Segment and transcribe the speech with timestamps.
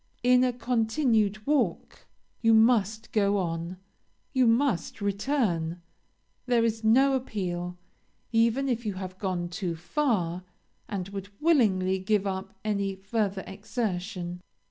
[0.23, 2.07] In a continued walk
[2.41, 3.77] you must go on
[4.33, 5.79] you must return;
[6.47, 7.77] there is no appeal,
[8.31, 10.41] even if you have gone too far,
[10.89, 14.41] and would willingly give up any further exertion.